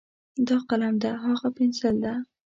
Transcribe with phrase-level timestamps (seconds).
[0.47, 2.13] دا قلم ده، هاغه پینسل ده.